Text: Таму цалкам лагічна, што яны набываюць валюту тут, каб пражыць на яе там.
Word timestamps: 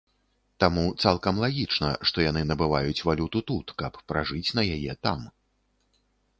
Таму 0.61 0.85
цалкам 1.03 1.41
лагічна, 1.43 1.89
што 2.11 2.17
яны 2.29 2.41
набываюць 2.53 3.03
валюту 3.11 3.45
тут, 3.53 3.65
каб 3.85 4.03
пражыць 4.11 4.49
на 4.61 4.67
яе 4.77 4.93
там. 5.09 5.19